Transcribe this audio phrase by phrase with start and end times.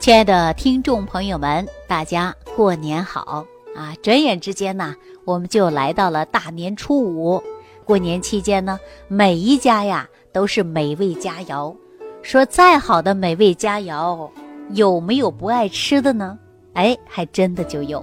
[0.00, 3.44] 亲爱的听众朋友们，大家过年好
[3.76, 3.94] 啊！
[4.02, 4.96] 转眼之间呢，
[5.26, 7.40] 我们就来到了大年初五。
[7.84, 11.76] 过年期间呢，每一家呀都是美味佳肴。
[12.22, 14.30] 说再好的美味佳肴，
[14.70, 16.38] 有没有不爱吃的呢？
[16.72, 18.02] 哎，还真的就有。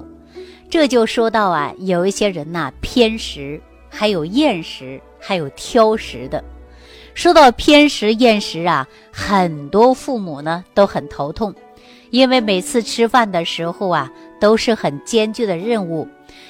[0.70, 3.60] 这就说到啊，有一些人呐偏食，
[3.90, 6.44] 还有厌食，还有挑食的。
[7.16, 11.52] 说到偏食厌食啊，很多父母呢都很头痛。
[12.10, 16.08] 因为每次吃饭的时候啊，都是很艰巨的任务，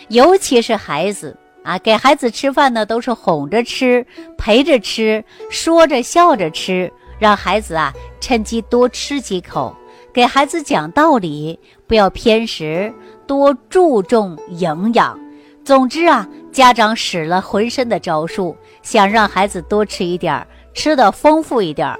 [0.09, 4.05] 尤其是孩子啊，给孩子吃饭呢，都是哄着吃、
[4.37, 9.75] 陪着吃、说着笑着吃，让孩子啊趁机多吃几口，
[10.13, 12.93] 给孩子讲道理，不要偏食，
[13.25, 15.19] 多注重营养。
[15.63, 21.93] 总之啊，家长使了浑身的招数，想让孩子多吃一点，吃的丰富一点，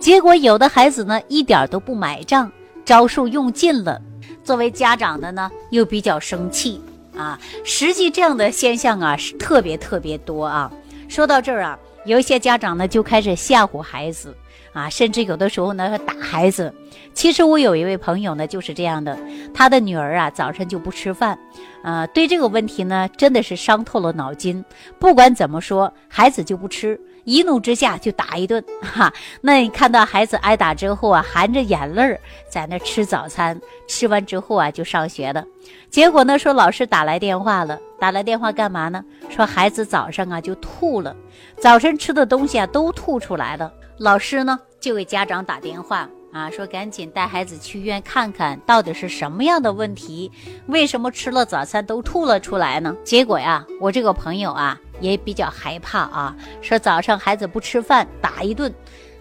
[0.00, 2.50] 结果有的孩子呢，一点都不买账。
[2.84, 4.00] 招数用尽了，
[4.42, 6.80] 作为家长的呢，又比较生气
[7.16, 7.38] 啊。
[7.64, 10.70] 实际这样的现象啊，是特别特别多啊。
[11.08, 14.34] 说到这儿啊，有一些家长呢，就开始吓唬孩子
[14.72, 16.74] 啊，甚至有的时候呢，打孩子。
[17.14, 19.18] 其实我有一位朋友呢，就是这样的，
[19.52, 21.38] 他的女儿啊，早晨就不吃饭，
[21.84, 24.64] 呃，对这个问题呢，真的是伤透了脑筋。
[24.98, 26.98] 不管怎么说，孩子就不吃。
[27.24, 29.12] 一怒之下就打一顿，哈！
[29.40, 32.20] 那你看到孩子挨打之后啊，含着眼泪儿
[32.50, 35.44] 在那吃早餐，吃完之后啊就上学了。
[35.88, 39.04] 结果呢，说老师打来电话了，打来电话干嘛呢？
[39.28, 41.14] 说孩子早上啊就吐了，
[41.58, 43.72] 早晨吃的东西啊都吐出来了。
[43.98, 50.32] 老师呢就给家长打电话啊，说赶紧带孩子去医院看看到底是什么样的问题，
[50.66, 52.96] 为什么吃了早餐都吐了出来呢？
[53.04, 54.76] 结果呀，我这个朋友啊。
[55.02, 58.72] 也比较害怕啊，说早上孩子不吃饭打一顿，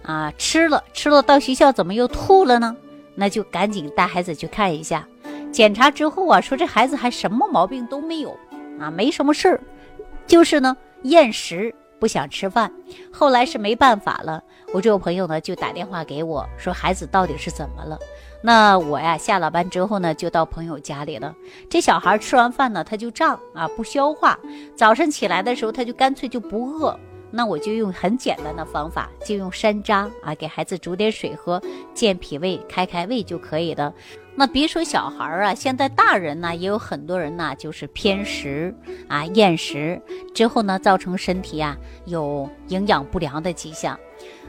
[0.04, 2.78] 啊吃了吃了到学校怎么又吐了呢？
[3.16, 5.06] 那就赶紧带孩子去看一下，
[5.52, 8.32] 检查之后啊，说这孩子还什么毛病都没有
[8.80, 9.60] 啊，没什么事儿，
[10.26, 12.72] 就是呢厌食不想吃饭。
[13.12, 14.42] 后来是没办法了，
[14.74, 18.00] 我这个朋友呢就打电话给我说孩子到底是怎么了。
[18.44, 21.36] 那我呀，下了班之后呢，就到朋友家里了。
[21.70, 24.40] 这小孩吃完饭呢，他就胀啊，不消化。
[24.76, 27.00] 早晨起来的时候，他就干脆就不饿。
[27.34, 31.62] 那我就用很简单的方法，就用山楂啊，给孩子煮点水喝，
[31.94, 33.94] 健脾胃、开开胃就可以了。
[34.36, 38.76] 那别说小孩啊，现在大人呢，也有很多人呢，就是偏食
[39.08, 40.02] 啊、厌食
[40.34, 43.98] 之后呢，造成身体啊有营养不良的迹象。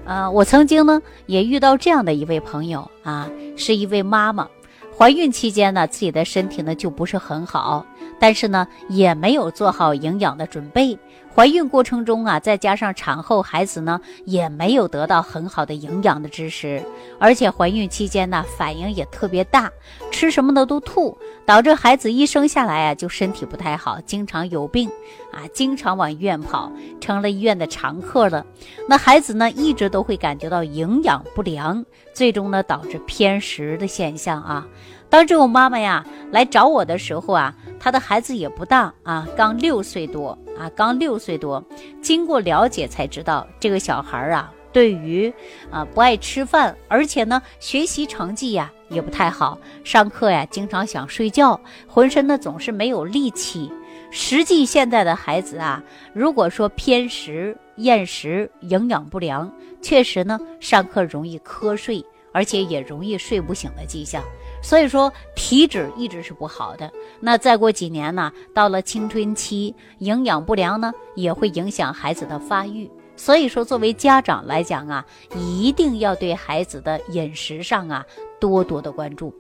[0.05, 4.49] 呃，我曾经呢也遇到这样的一位朋友啊，是一位妈妈，
[4.97, 7.87] 怀孕期间呢，自己的身体呢就不是很好，
[8.19, 10.99] 但是呢也没有做好营养的准备。
[11.35, 16.83] 怀孕过程中啊，再加上产后孩子呢也没有得到很好的营养的支持，
[17.19, 19.71] 而且怀孕期间呢反应也特别大，
[20.11, 21.17] 吃什么的都吐，
[21.47, 24.91] 导致孩子一生下来啊就身体不太好，经常有病
[25.33, 28.45] 啊，经常往医院跑，成了医院的常客了。
[28.87, 31.83] 那孩子呢一直都会感觉到营养不良，
[32.13, 34.67] 最终呢导致偏食的现象啊。
[35.13, 40.37] 当这我妈妈呀来找我的时候啊，她的孩子也不大啊，刚六岁多。
[40.59, 41.63] 啊，刚六岁多，
[42.01, 45.33] 经过了解才知道，这个小孩啊，对于
[45.71, 53.71] 啊不爱吃饭，而且呢学习成绩呀也不太好，上课呀经常想睡觉，浑身呢总是没有力气。
[54.11, 55.83] 实际现在的孩子啊，
[56.15, 59.51] 如果说偏食、厌食、营养不良，
[59.83, 64.23] 确实呢上课容易瞌睡，而且也容易睡不醒的迹象。
[64.63, 72.91] 所以说体质一直是不好的，那再过几年呢，到了青春期，营养不良呢也会影响孩子的发育。
[73.15, 75.05] 所以说，作为家长来讲啊，
[75.37, 78.05] 一定要对孩子的饮食上啊
[78.41, 79.33] 多多的关注。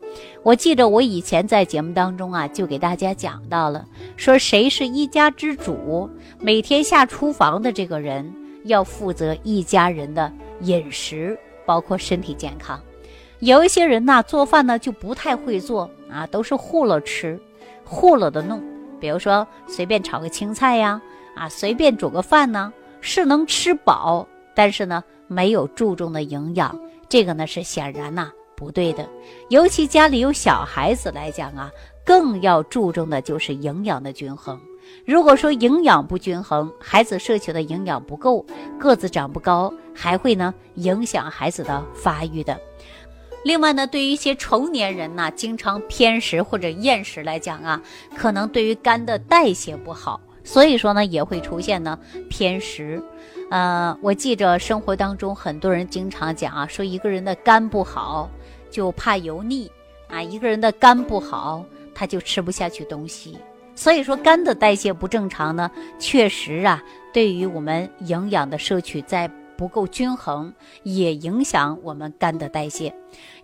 [0.42, 3.84] 我记着我以前在节目当中啊，就给大家讲到了，
[4.16, 6.08] 说谁是一家之主，
[6.38, 8.31] 每天下厨房的这个人
[8.64, 12.78] 要负责一家人的饮食，包括身体健康。
[13.42, 17.40] 有一些人呐，做饭呢就不太会做啊，都是糊了吃，
[17.84, 18.62] 糊了的弄。
[19.00, 21.02] 比如说随便炒个青菜呀，
[21.34, 24.24] 啊，随便煮个饭呢，是能吃饱，
[24.54, 26.78] 但是呢没有注重的营养，
[27.08, 29.08] 这个呢是显然呐不对的。
[29.48, 31.68] 尤其家里有小孩子来讲啊，
[32.04, 34.60] 更要注重的就是营养的均衡。
[35.04, 38.46] 如果说营养不均衡，孩子摄取的营养不够，
[38.78, 42.56] 个子长不高，还会呢影响孩子的发育的。
[43.44, 47.82] 另外呢，对于一些成年人呢，经常偏食或者厌食来讲啊，
[48.16, 51.98] 可能对于肝的代谢不好，所以说呢，也会出现呢
[52.30, 53.02] 偏食。
[53.50, 58.30] 呃，我记着生活当中很多人经常讲啊，说一个人的肝不好，
[58.70, 59.70] 就怕油腻
[60.08, 63.36] 啊，一个人的肝不好，他就吃不下去东西。
[63.74, 69.28] 所以说，肝的代谢不正常呢，确实啊，对于我们营养的摄取在
[69.62, 72.93] 不够均衡，也影响我们肝的代谢。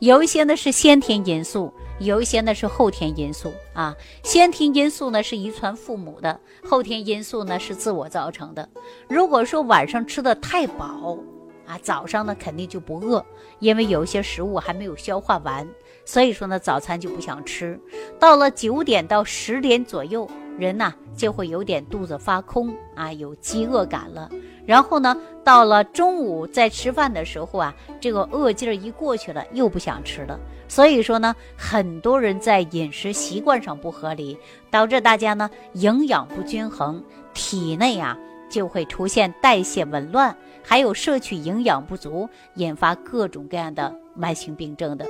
[0.00, 3.94] 有一些呢是先天因素，有一些呢是后天因素啊。
[4.24, 8.68] 先天因素呢是遗传父母的，后天因素呢是自我造成的。
[9.08, 11.16] 如果说晚上吃的太饱
[11.64, 13.24] 啊，早上呢肯定就不饿，
[13.60, 15.68] 因为有一些食物还没有消化完。
[16.04, 17.78] 所以说呢，早餐就不想吃，
[18.18, 20.28] 到了九点到十点左右，
[20.58, 24.28] 人呐就会有点肚子发空啊，有饥饿感了。
[24.68, 30.38] 然后呢，到了中午在吃饭的时候啊，这个饿劲儿一过去了，又不想吃了。
[30.68, 34.36] 所以说呢，很多人在饮食习惯上不合理，
[34.70, 38.14] 导致大家呢营养不均衡，体内啊
[38.50, 45.06] 就会出现代谢紊乱，还有摄取营养不足，引发各种各样的慢性病症的。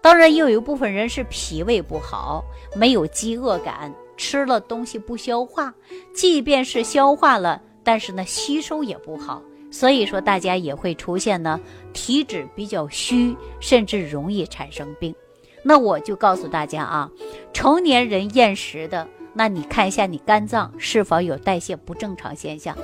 [0.00, 2.42] 当然，又有一部分人是脾胃不好，
[2.74, 5.74] 没有饥饿感，吃了东西不消化，
[6.14, 11.60] 即便是消化了，但是呢吸收也不好，所以说大家也会出现呢
[11.92, 15.14] 体质比较虚，甚至容易产生病。
[15.62, 17.10] 那我就告诉大家啊，
[17.52, 22.76] 成年人厌食的，那你看一下你肝脏是否有代谢不正常现象。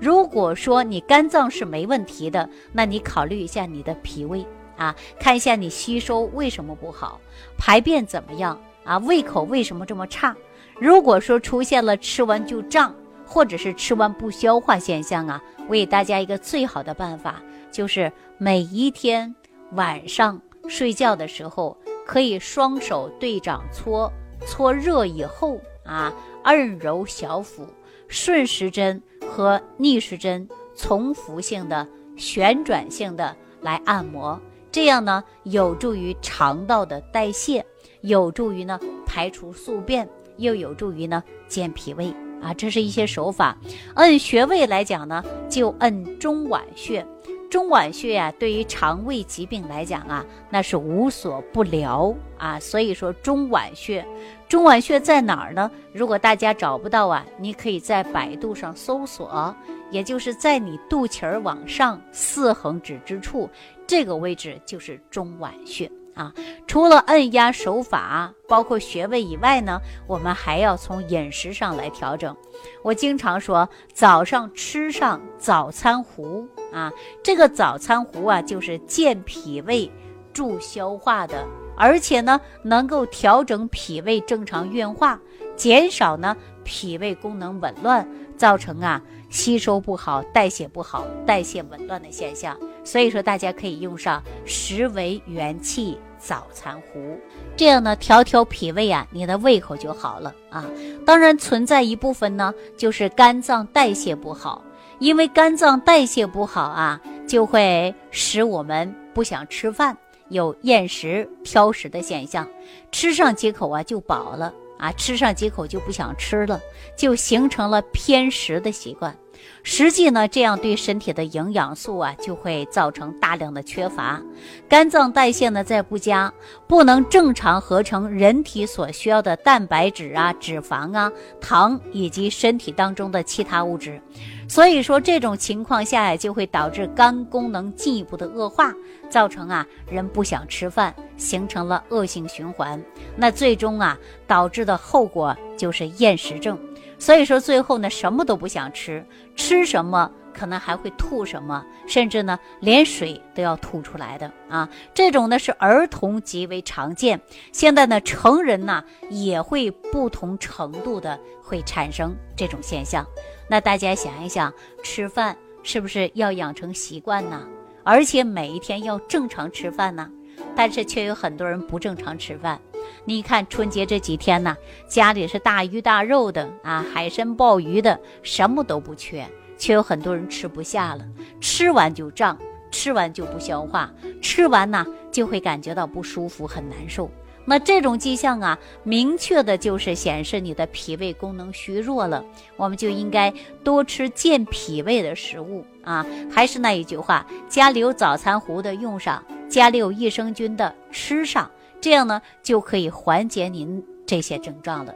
[0.00, 4.44] 如果说你肝脏是没问题的，那你考虑一下你的脾胃。
[4.76, 7.20] 啊，看一下你吸收为什么不好，
[7.56, 8.96] 排便怎么样啊？
[8.98, 10.36] 胃口为什么这么差？
[10.78, 12.94] 如果说出现了吃完就胀，
[13.28, 19.32] 或者是吃完不消化现象啊，我给大家一个最好的办法，就是每一天
[19.72, 21.76] 晚上睡觉的时候，
[22.06, 24.10] 可以双手对掌搓，
[24.46, 26.10] 搓热以后啊，
[26.42, 27.66] 按揉小腹，
[28.08, 31.86] 顺时针和逆时针重复性的、
[32.16, 34.40] 旋转性的来按摩。
[34.72, 37.64] 这样呢，有助于肠道的代谢，
[38.00, 40.08] 有助于呢排除宿便，
[40.38, 42.54] 又有助于呢健脾胃啊。
[42.54, 43.56] 这是一些手法。
[43.94, 47.06] 按穴位来讲呢，就按中脘穴。
[47.50, 52.60] 中脘穴呀，对于肠胃疾病来讲啊，那是无所不疗啊。
[52.60, 54.06] 所以说中脘穴，
[54.48, 55.70] 中脘穴在哪儿呢？
[55.94, 59.56] 如果大家找不到啊，你可以在百度上搜索，
[59.90, 63.48] 也就是在你肚脐儿往上四横指之处。
[63.86, 66.34] 这个位置就是中脘穴啊。
[66.66, 72.36] 除了按压手法，包括穴位以外呢，我们还要从饮食上来调整。
[72.82, 76.92] 我经常说，早上吃上早餐糊啊，
[77.22, 79.90] 这个早餐糊啊，就是健脾胃、
[80.32, 85.18] 助消化的，而且呢，能够调整脾胃正常运化，
[85.56, 88.06] 减少呢脾胃功能紊乱，
[88.36, 89.00] 造成啊
[89.30, 92.58] 吸收不好、代谢不好、代谢紊乱的现象。
[92.84, 97.18] 所以说，大家可以用上十为元气早餐糊，
[97.56, 100.64] 这样呢，调调脾胃啊，你的胃口就好了啊。
[101.06, 104.62] 当然，存在一部分呢，就是肝脏代谢不好，
[104.98, 109.96] 因为肝脏代谢不好啊，就会使我们不想吃饭，
[110.28, 112.46] 有厌食、挑食的现象，
[112.92, 116.60] 吃上几口啊就饱了啊，吃上几口就不想吃了，
[116.96, 119.16] 就形成了偏食的习惯。
[119.62, 124.20] 实际呢，这样对身体的营养素啊，就会造成大量的缺乏，
[124.68, 126.32] 肝脏代谢呢再不佳，
[126.66, 131.10] 不能正常合成人体所需要的蛋白质啊、脂肪啊、
[131.40, 134.00] 糖以及身体当中的其他物质，
[134.48, 138.72] 所以说这种情况下呀，就会导致肝功能进一步的恶化，
[139.10, 142.82] 造成啊人不想吃饭，形成了恶性循环，
[143.16, 146.58] 那最终啊导致的后果就是厌食症。
[146.98, 149.04] 所以说，最后呢，什么都不想吃，
[149.36, 154.68] 吃什么可能还会吐什么，甚至呢，连水都要吐出来的啊！
[154.92, 157.20] 这种呢是儿童极为常见，
[157.52, 163.06] 现在呢，成人呢也会不同程度的会产生这种现象。
[163.48, 164.52] 那大家想一想，
[164.82, 167.46] 吃饭是不是要养成习惯呢？
[167.84, 170.10] 而且每一天要正常吃饭呢？
[170.54, 172.60] 但是却有很多人不正常吃饭。
[173.04, 179.26] 你看春节这几天呢，家里是大鱼大肉的啊，海参鲍鱼的，什么都不缺，
[179.56, 181.04] 却有很多人吃不下了，
[181.40, 182.38] 吃完就胀，
[182.70, 187.10] 吃完就不消化，吃完呢就会感觉到不舒服，很难受。
[187.44, 192.22] 那这种迹象啊，明确的就是显示你的脾胃功能虚弱了，
[192.58, 193.32] 我们就应该
[193.64, 196.04] 多吃健脾胃的食物啊。
[196.30, 201.50] 还是那一句话，家里有早餐糊的用上，家里有益生菌的吃上。
[201.80, 204.94] 这样呢，就可以缓解您这些症状了。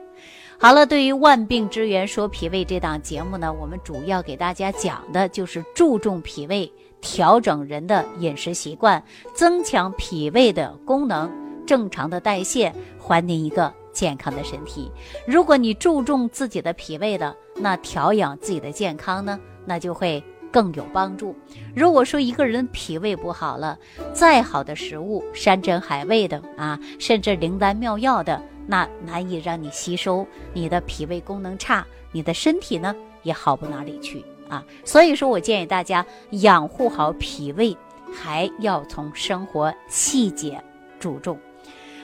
[0.59, 9.03] 好了，对于万病之源说脾胃这档节目呢，我们主要给大家讲的就是注重脾胃，调整人的饮食习惯，
[9.35, 11.29] 增强脾胃的功能，
[11.67, 14.89] 正常的代谢，还您一个健康的身体。
[15.27, 21.35] 如果你注重自己的脾胃的，那调养自己的健康呢，那就会更有帮助。
[21.75, 23.78] 如果说一个人脾胃不好了，
[24.12, 34.62] 再好的食物，山珍海味的啊，甚至灵丹妙药的，那难以让你吸收，你的脾胃功能差，你的身体呢也好不哪里去啊。
[34.85, 37.76] 所以说我建议大家养护好脾胃，
[38.14, 40.62] 还要从生活细节
[41.00, 41.38] 注重。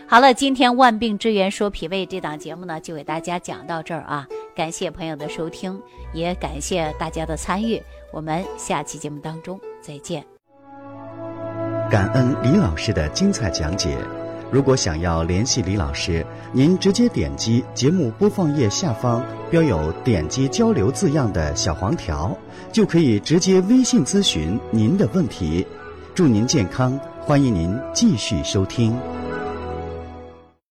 [0.07, 4.27] 好了，今天万病之源说脾胃这档节目呢，就给大家讲到这儿啊。
[4.59, 5.81] 感谢朋友的收听，
[6.13, 7.81] 也感谢大家的参与。
[8.11, 10.25] 我们下期节目当中再见。
[11.89, 13.97] 感恩李老师的精彩讲解。
[14.51, 22.37] 如果想要联系李老师，您直接点击节目播放页下方标有“点击交流”字样的小黄条，
[22.73, 25.65] 就可以直接微信咨询您的问题。
[26.17, 28.93] 祝您健康，欢迎您继续收听。